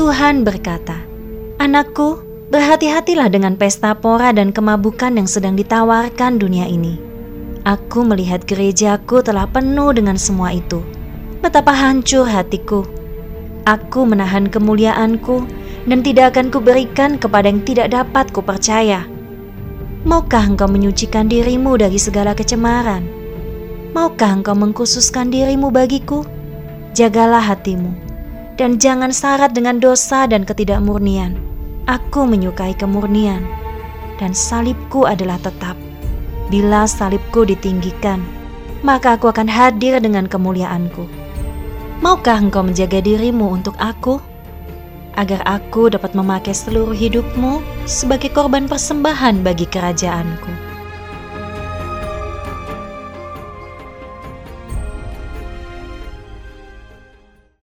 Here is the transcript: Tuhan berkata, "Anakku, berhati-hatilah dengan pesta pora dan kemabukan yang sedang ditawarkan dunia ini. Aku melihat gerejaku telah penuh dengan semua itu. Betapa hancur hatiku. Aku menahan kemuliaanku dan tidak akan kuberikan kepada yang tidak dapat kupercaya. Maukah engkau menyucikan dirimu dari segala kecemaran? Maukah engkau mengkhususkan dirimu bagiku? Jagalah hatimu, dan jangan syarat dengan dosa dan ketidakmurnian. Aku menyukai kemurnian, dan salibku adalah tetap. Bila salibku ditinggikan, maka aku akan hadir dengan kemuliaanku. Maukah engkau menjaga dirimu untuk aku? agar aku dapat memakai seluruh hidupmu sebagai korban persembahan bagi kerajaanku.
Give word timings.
Tuhan 0.00 0.48
berkata, 0.48 0.96
"Anakku, 1.60 2.24
berhati-hatilah 2.48 3.28
dengan 3.28 3.52
pesta 3.60 3.92
pora 3.92 4.32
dan 4.32 4.48
kemabukan 4.48 5.12
yang 5.12 5.28
sedang 5.28 5.60
ditawarkan 5.60 6.40
dunia 6.40 6.64
ini. 6.64 6.96
Aku 7.68 8.08
melihat 8.08 8.48
gerejaku 8.48 9.20
telah 9.20 9.44
penuh 9.44 9.92
dengan 9.92 10.16
semua 10.16 10.56
itu. 10.56 10.80
Betapa 11.44 11.76
hancur 11.76 12.24
hatiku. 12.24 12.88
Aku 13.68 14.08
menahan 14.08 14.48
kemuliaanku 14.48 15.44
dan 15.84 16.00
tidak 16.00 16.32
akan 16.32 16.48
kuberikan 16.48 17.20
kepada 17.20 17.52
yang 17.52 17.60
tidak 17.68 17.92
dapat 17.92 18.32
kupercaya. 18.32 19.04
Maukah 20.08 20.48
engkau 20.48 20.64
menyucikan 20.64 21.28
dirimu 21.28 21.76
dari 21.76 22.00
segala 22.00 22.32
kecemaran? 22.32 23.04
Maukah 23.92 24.32
engkau 24.32 24.56
mengkhususkan 24.56 25.28
dirimu 25.28 25.68
bagiku? 25.68 26.24
Jagalah 26.96 27.44
hatimu, 27.44 28.09
dan 28.60 28.76
jangan 28.76 29.08
syarat 29.08 29.56
dengan 29.56 29.80
dosa 29.80 30.28
dan 30.28 30.44
ketidakmurnian. 30.44 31.40
Aku 31.88 32.28
menyukai 32.28 32.76
kemurnian, 32.76 33.40
dan 34.20 34.36
salibku 34.36 35.08
adalah 35.08 35.40
tetap. 35.40 35.80
Bila 36.52 36.84
salibku 36.84 37.48
ditinggikan, 37.48 38.20
maka 38.84 39.16
aku 39.16 39.32
akan 39.32 39.48
hadir 39.48 39.96
dengan 39.96 40.28
kemuliaanku. 40.28 41.08
Maukah 42.04 42.36
engkau 42.36 42.60
menjaga 42.60 43.00
dirimu 43.00 43.48
untuk 43.48 43.72
aku? 43.80 44.20
agar 45.18 45.42
aku 45.44 45.90
dapat 45.90 46.14
memakai 46.14 46.54
seluruh 46.54 46.94
hidupmu 46.94 47.60
sebagai 47.84 48.30
korban 48.30 48.70
persembahan 48.70 49.42
bagi 49.42 49.66
kerajaanku. 49.66 50.52